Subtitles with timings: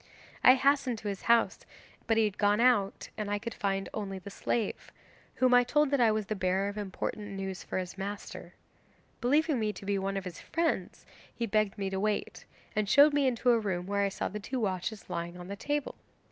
[0.43, 1.59] I hastened to his house,
[2.07, 4.91] but he had gone out, and I could only find the slave,
[5.35, 8.55] whom I told that I was the bearer of important news for his master.
[9.21, 12.45] Believing me to be one of his friends, he begged me to wait,
[12.75, 15.55] and showed me into a room where I saw the two watches lying on the
[15.55, 15.93] table.